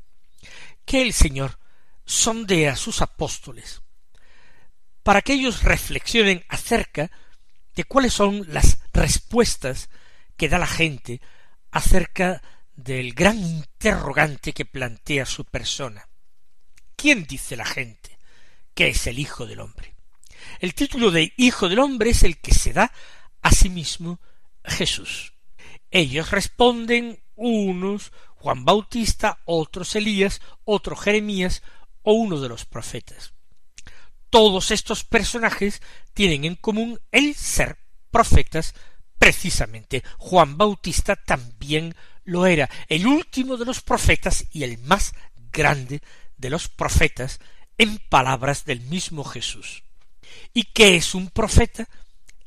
que 0.86 1.02
el 1.02 1.13
Señor 1.13 1.60
sondea 2.06 2.74
a 2.74 2.78
sus 2.78 3.02
apóstoles 3.02 3.83
para 5.04 5.22
que 5.22 5.34
ellos 5.34 5.63
reflexionen 5.63 6.44
acerca 6.48 7.12
de 7.76 7.84
cuáles 7.84 8.13
son 8.13 8.46
las 8.48 8.80
respuestas 8.94 9.89
que 10.38 10.50
da 10.50 10.58
la 10.58 10.68
gente 10.68 11.22
acerca 11.72 12.42
del 12.76 13.13
gran 13.13 13.38
interrogante 13.38 14.54
que 14.54 14.66
plantea 14.66 15.26
su 15.26 15.46
persona. 15.46 16.08
¿Quién 16.96 17.26
dice 17.26 17.56
la 17.56 17.66
gente 17.66 18.18
que 18.74 18.88
es 18.88 19.06
el 19.08 19.20
Hijo 19.20 19.46
del 19.46 19.60
Hombre? 19.60 19.96
El 20.60 20.74
título 20.74 21.12
de 21.12 21.34
Hijo 21.38 21.68
del 21.68 21.80
Hombre 21.80 22.12
es 22.12 22.24
el 22.24 22.39
que 22.39 22.54
se 22.54 22.74
da 22.74 22.92
a 23.42 23.52
sí 23.52 23.70
mismo 23.70 24.20
Jesús. 24.63 25.34
Ellos 25.92 26.32
responden 26.32 27.22
unos 27.36 28.12
Juan 28.36 28.63
Bautista, 28.66 29.42
otros 29.46 29.96
Elías, 29.96 30.42
otro 30.63 30.96
Jeremías 30.96 31.62
o 32.02 32.13
uno 32.13 32.39
de 32.39 32.50
los 32.50 32.66
profetas 32.66 33.34
todos 34.34 34.72
estos 34.72 35.04
personajes 35.04 35.80
tienen 36.15 36.43
en 36.43 36.56
común 36.56 37.00
el 37.12 37.36
ser 37.36 37.78
profetas 38.10 38.74
precisamente. 39.19 40.04
Juan 40.17 40.58
Bautista 40.58 41.15
también 41.15 41.93
lo 42.24 42.48
era, 42.48 42.67
el 42.88 43.06
último 43.06 43.58
de 43.58 43.65
los 43.65 43.82
profetas 43.82 44.46
y 44.52 44.63
el 44.63 44.80
más 44.80 45.13
grande 45.52 46.02
de 46.36 46.50
los 46.50 46.67
profetas 46.67 47.39
en 47.78 48.00
palabras 48.10 48.65
del 48.65 48.82
mismo 48.82 49.24
Jesús. 49.24 49.84
¿Y 50.52 50.63
qué 50.63 50.96
es 50.96 51.13
un 51.13 51.30
profeta? 51.30 51.88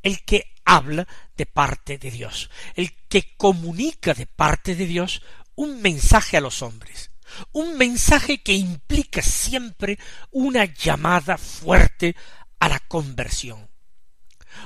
El 0.03 0.25
que 0.25 0.55
habla 0.64 1.07
de 1.37 1.46
parte 1.46 1.99
de 1.99 2.11
Dios, 2.11 2.51
el 2.75 2.94
que 3.07 3.37
comunica 3.37 4.12
de 4.12 4.27
parte 4.27 4.75
de 4.75 4.87
Dios 4.87 5.22
un 5.55 5.81
mensaje 5.83 6.37
a 6.37 6.40
los 6.40 6.62
hombres 6.62 7.12
un 7.53 7.77
mensaje 7.77 8.43
que 8.43 8.55
implica 8.55 9.23
siempre 9.23 9.99
una 10.31 10.65
llamada 10.65 11.39
fuerte 11.39 12.17
a 12.59 12.69
la 12.69 12.81
conversión, 12.81 13.69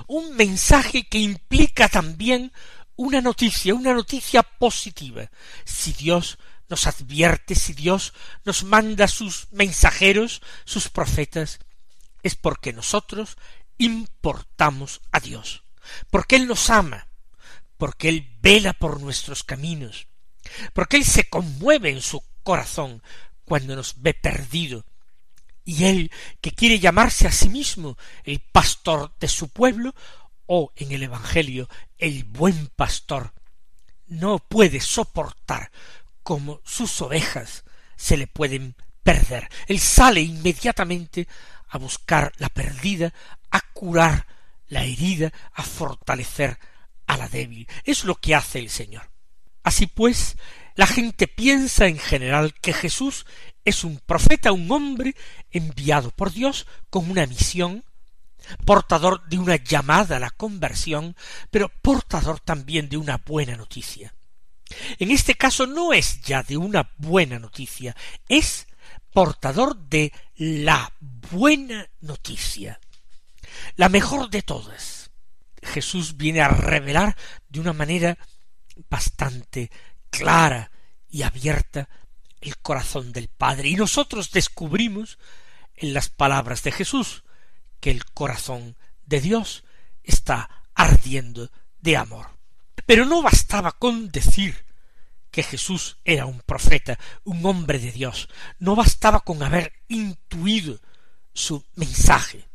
un 0.07 0.37
mensaje 0.37 1.09
que 1.09 1.19
implica 1.19 1.89
también 1.89 2.53
una 2.97 3.21
noticia, 3.21 3.75
una 3.75 3.95
noticia 3.95 4.43
positiva. 4.43 5.31
Si 5.65 5.93
Dios 5.93 6.39
nos 6.69 6.87
advierte, 6.87 7.55
si 7.55 7.73
Dios 7.73 8.13
nos 8.45 8.63
manda 8.65 9.09
sus 9.09 9.49
mensajeros, 9.51 10.43
sus 10.65 10.89
profetas, 10.89 11.59
es 12.23 12.37
porque 12.37 12.73
nosotros 12.73 13.37
importamos 13.79 15.01
a 15.11 15.21
Dios, 15.21 15.65
porque 16.11 16.37
Él 16.37 16.47
nos 16.47 16.71
ama, 16.71 17.09
porque 17.79 18.11
Él 18.11 18.37
vela 18.41 18.75
por 18.75 19.01
nuestros 19.01 19.43
caminos, 19.43 20.07
porque 20.75 20.99
Él 20.99 21.05
se 21.05 21.29
conmueve 21.29 21.91
en 21.91 22.03
su 22.03 22.23
corazón 22.43 23.03
cuando 23.45 23.77
nos 23.77 24.01
ve 24.01 24.15
perdido. 24.15 24.85
Y 25.65 25.85
él, 25.85 26.11
que 26.41 26.53
quiere 26.53 26.79
llamarse 26.79 27.27
a 27.27 27.33
sí 27.33 27.49
mismo 27.49 27.97
el 28.25 28.41
pastor 28.41 29.13
de 29.21 29.29
su 29.29 29.49
pueblo, 29.49 29.95
o 30.47 30.73
en 30.75 30.91
el 30.91 31.05
Evangelio 31.05 31.69
el 31.99 32.25
buen 32.25 32.67
pastor, 32.75 33.33
no 34.07 34.41
puede 34.41 34.81
soportar 34.81 35.71
como 36.23 36.61
sus 36.65 37.01
ovejas 37.03 37.65
se 37.97 38.17
le 38.17 38.27
pueden 38.27 38.75
perder. 39.03 39.49
Él 39.67 39.79
sale 39.79 40.21
inmediatamente 40.21 41.29
a 41.69 41.79
buscar 41.79 42.33
la 42.39 42.49
perdida, 42.49 43.13
a 43.51 43.61
curar 43.73 44.27
la 44.69 44.85
herida, 44.85 45.33
a 45.53 45.63
fortalecer 45.63 46.59
a 47.07 47.17
la 47.17 47.29
débil. 47.29 47.69
Es 47.85 48.05
lo 48.05 48.15
que 48.15 48.35
hace 48.35 48.59
el 48.59 48.71
Señor. 48.71 49.10
Así 49.63 49.87
pues, 49.87 50.37
la 50.75 50.87
gente 50.87 51.29
piensa 51.29 51.87
en 51.87 51.99
general 51.99 52.55
que 52.55 52.73
Jesús 52.73 53.27
es 53.65 53.85
un 53.85 53.99
profeta, 53.99 54.53
un 54.53 54.71
hombre 54.71 55.15
enviado 55.51 56.11
por 56.11 56.33
Dios 56.33 56.67
con 56.89 57.11
una 57.11 57.27
misión, 57.27 57.85
portador 58.65 59.29
de 59.29 59.39
una 59.39 59.57
llamada 59.57 60.17
a 60.17 60.21
la 60.21 60.31
conversión, 60.31 61.17
pero 61.51 61.69
portador 61.69 62.41
también 62.41 62.89
de 62.89 62.97
una 62.97 63.19
buena 63.19 63.57
noticia. 63.57 64.15
En 64.99 65.11
este 65.11 65.35
caso 65.35 65.67
no 65.67 65.93
es 65.93 66.21
ya 66.23 66.43
de 66.43 66.57
una 66.57 66.93
buena 66.97 67.39
noticia, 67.39 67.97
es 68.29 68.67
portador 69.13 69.77
de 69.77 70.13
la 70.37 70.93
buena 71.31 71.89
noticia, 72.01 72.81
la 73.77 73.89
mejor 73.89 74.31
de 74.31 74.43
todas. 74.43 75.11
Jesús 75.63 76.17
viene 76.17 76.41
a 76.41 76.49
revelar 76.49 77.17
de 77.49 77.61
una 77.61 77.73
manera 77.73 78.17
bastante 78.89 79.71
clara 80.11 80.71
y 81.09 81.23
abierta 81.23 81.89
el 82.41 82.59
corazón 82.59 83.13
del 83.13 83.29
Padre. 83.29 83.69
Y 83.69 83.77
nosotros 83.77 84.31
descubrimos 84.31 85.19
en 85.75 85.95
las 85.95 86.09
palabras 86.09 86.63
de 86.63 86.73
Jesús 86.73 87.25
que 87.81 87.91
el 87.91 88.05
corazón 88.05 88.77
de 89.05 89.21
Dios 89.21 89.65
está 90.03 90.49
ardiendo 90.75 91.51
de 91.81 91.97
amor. 91.97 92.39
Pero 92.87 93.05
no 93.05 93.23
bastaba 93.23 93.73
con 93.73 94.11
decir 94.11 94.65
que 95.31 95.43
Jesús 95.43 95.99
era 96.05 96.27
un 96.27 96.41
profeta, 96.41 96.99
un 97.25 97.45
hombre 97.47 97.79
de 97.79 97.93
Dios. 97.93 98.29
No 98.59 98.75
bastaba 98.75 99.21
con 99.21 99.43
haber 99.43 99.73
intuido 99.89 100.81
su 101.33 101.65
mensaje. 101.75 102.49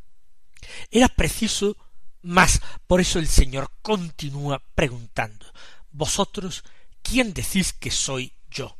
Era 0.91 1.07
preciso 1.07 1.77
más. 2.21 2.61
Por 2.87 3.01
eso 3.01 3.19
el 3.19 3.27
Señor 3.27 3.71
continúa 3.81 4.61
preguntando 4.75 5.45
Vosotros, 5.95 6.65
¿quién 7.01 7.33
decís 7.33 7.71
que 7.71 7.89
soy 7.89 8.33
yo? 8.51 8.77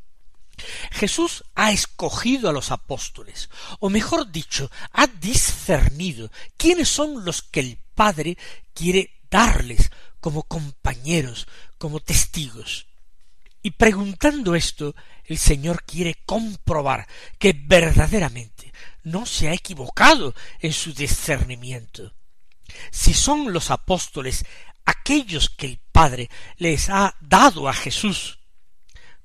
Jesús 0.90 1.44
ha 1.54 1.72
escogido 1.72 2.50
a 2.50 2.52
los 2.52 2.70
apóstoles, 2.70 3.48
o 3.80 3.88
mejor 3.88 4.30
dicho, 4.30 4.70
ha 4.92 5.06
discernido 5.06 6.30
quiénes 6.58 6.90
son 6.90 7.24
los 7.24 7.40
que 7.40 7.60
el 7.60 7.78
Padre 7.94 8.36
quiere 8.74 9.18
darles 9.30 9.90
como 10.20 10.42
compañeros, 10.42 11.48
como 11.78 12.00
testigos. 12.00 12.86
Y 13.62 13.70
preguntando 13.70 14.54
esto, 14.54 14.94
el 15.24 15.38
Señor 15.38 15.84
quiere 15.84 16.16
comprobar 16.26 17.08
que 17.38 17.54
verdaderamente 17.54 18.74
no 19.04 19.24
se 19.24 19.48
ha 19.48 19.54
equivocado 19.54 20.34
en 20.60 20.74
su 20.74 20.92
discernimiento. 20.92 22.12
Si 22.90 23.14
son 23.14 23.52
los 23.52 23.70
apóstoles 23.70 24.44
aquellos 24.86 25.50
que 25.50 25.66
el 25.66 25.80
Padre 25.92 26.30
les 26.56 26.88
ha 26.88 27.14
dado 27.20 27.68
a 27.68 27.74
Jesús 27.74 28.38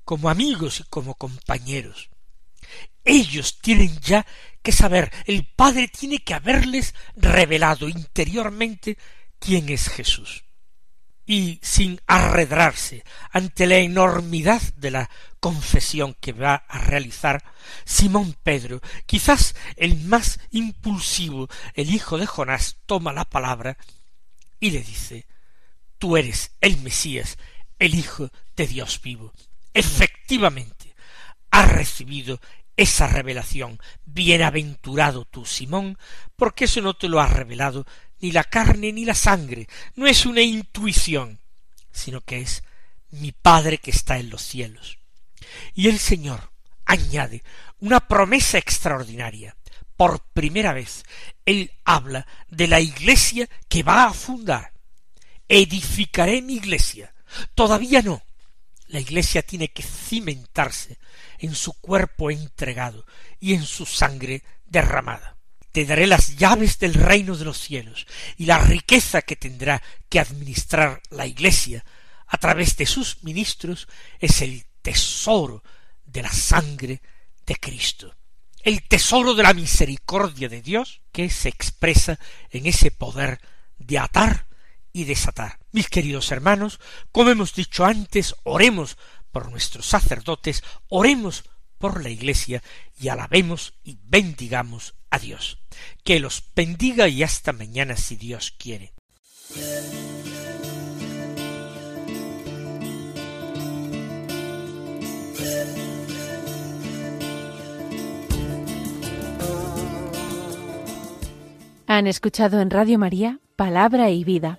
como 0.04 0.28
amigos 0.28 0.80
y 0.80 0.84
como 0.84 1.14
compañeros, 1.14 2.10
ellos 3.04 3.58
tienen 3.60 3.98
ya 4.00 4.26
que 4.62 4.72
saber, 4.72 5.10
el 5.26 5.46
Padre 5.46 5.88
tiene 5.88 6.18
que 6.18 6.34
haberles 6.34 6.94
revelado 7.16 7.88
interiormente 7.88 8.96
quién 9.38 9.68
es 9.68 9.88
Jesús. 9.88 10.44
Y 11.24 11.60
sin 11.62 12.00
arredrarse 12.06 13.04
ante 13.30 13.66
la 13.66 13.76
enormidad 13.76 14.60
de 14.76 14.90
la 14.90 15.10
confesión 15.40 16.14
que 16.20 16.32
va 16.32 16.54
a 16.68 16.78
realizar 16.78 17.42
Simón 17.84 18.36
Pedro, 18.42 18.80
quizás 19.06 19.54
el 19.76 20.00
más 20.00 20.40
impulsivo, 20.50 21.48
el 21.74 21.94
hijo 21.94 22.18
de 22.18 22.26
Jonás, 22.26 22.76
toma 22.86 23.12
la 23.12 23.24
palabra 23.24 23.76
y 24.58 24.70
le 24.70 24.82
dice 24.82 25.26
Tú 26.02 26.16
eres 26.16 26.50
el 26.60 26.78
Mesías, 26.78 27.38
el 27.78 27.94
Hijo 27.94 28.28
de 28.56 28.66
Dios 28.66 29.00
vivo. 29.00 29.32
Efectivamente, 29.72 30.96
ha 31.52 31.64
recibido 31.64 32.40
esa 32.76 33.06
revelación. 33.06 33.78
Bienaventurado 34.04 35.26
tú, 35.26 35.46
Simón, 35.46 35.96
porque 36.34 36.64
eso 36.64 36.80
no 36.80 36.94
te 36.94 37.08
lo 37.08 37.20
ha 37.20 37.28
revelado 37.28 37.86
ni 38.18 38.32
la 38.32 38.42
carne 38.42 38.92
ni 38.92 39.04
la 39.04 39.14
sangre, 39.14 39.68
no 39.94 40.08
es 40.08 40.26
una 40.26 40.42
intuición, 40.42 41.38
sino 41.92 42.20
que 42.20 42.40
es 42.40 42.64
mi 43.10 43.30
Padre 43.30 43.78
que 43.78 43.92
está 43.92 44.18
en 44.18 44.28
los 44.28 44.42
cielos. 44.42 44.98
Y 45.72 45.86
el 45.86 46.00
Señor 46.00 46.50
añade 46.84 47.44
una 47.78 48.00
promesa 48.08 48.58
extraordinaria. 48.58 49.54
Por 49.96 50.18
primera 50.32 50.72
vez, 50.72 51.04
Él 51.46 51.70
habla 51.84 52.26
de 52.48 52.66
la 52.66 52.80
iglesia 52.80 53.48
que 53.68 53.84
va 53.84 54.06
a 54.06 54.12
fundar. 54.12 54.71
Edificaré 55.54 56.40
mi 56.40 56.54
iglesia. 56.54 57.14
Todavía 57.54 58.00
no. 58.00 58.22
La 58.86 59.00
iglesia 59.00 59.42
tiene 59.42 59.68
que 59.68 59.82
cimentarse 59.82 60.98
en 61.38 61.54
su 61.54 61.74
cuerpo 61.74 62.30
entregado 62.30 63.04
y 63.38 63.54
en 63.54 63.64
su 63.64 63.84
sangre 63.84 64.42
derramada 64.64 65.36
te 65.72 65.86
daré 65.86 66.06
las 66.06 66.36
llaves 66.36 66.78
del 66.78 66.94
reino 66.94 67.36
de 67.36 67.46
los 67.46 67.58
cielos 67.58 68.06
y 68.36 68.44
la 68.44 68.58
riqueza 68.58 69.22
que 69.22 69.36
tendrá 69.36 69.82
que 70.08 70.20
administrar 70.20 71.00
la 71.10 71.26
Iglesia 71.26 71.84
a 72.26 72.36
través 72.36 72.76
de 72.76 72.86
sus 72.86 73.24
ministros 73.24 73.88
es 74.20 74.42
el 74.42 74.66
tesoro 74.82 75.64
de 76.04 76.22
la 76.22 76.32
sangre 76.32 77.00
de 77.46 77.56
Cristo, 77.56 78.14
el 78.62 78.86
tesoro 78.86 79.34
de 79.34 79.42
la 79.42 79.54
misericordia 79.54 80.48
de 80.48 80.60
Dios 80.60 81.00
que 81.10 81.30
se 81.30 81.48
expresa 81.48 82.18
en 82.50 82.66
ese 82.66 82.90
poder 82.90 83.40
de 83.78 83.98
atar 83.98 84.46
y 84.92 85.04
desatar. 85.04 85.58
Mis 85.72 85.88
queridos 85.88 86.30
hermanos, 86.32 86.80
como 87.10 87.30
hemos 87.30 87.54
dicho 87.54 87.84
antes, 87.84 88.34
oremos 88.44 88.96
por 89.30 89.50
nuestros 89.50 89.86
sacerdotes, 89.86 90.62
oremos 90.88 91.44
por 91.78 92.02
la 92.02 92.10
Iglesia 92.10 92.62
y 93.00 93.08
alabemos 93.08 93.74
y 93.82 93.98
bendigamos 94.04 94.94
a 95.10 95.18
Dios. 95.18 95.58
Que 96.04 96.20
los 96.20 96.44
bendiga 96.54 97.08
y 97.08 97.22
hasta 97.22 97.52
mañana 97.52 97.96
si 97.96 98.16
Dios 98.16 98.54
quiere. 98.56 98.92
Han 111.86 112.06
escuchado 112.06 112.60
en 112.60 112.70
Radio 112.70 112.98
María 112.98 113.40
Palabra 113.56 114.08
y 114.10 114.24
Vida, 114.24 114.58